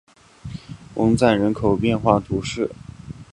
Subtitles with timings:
[0.95, 2.71] 翁赞人口变化图示